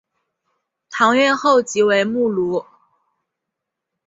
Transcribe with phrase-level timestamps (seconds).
[0.89, 2.65] 堂院后即为墓庐。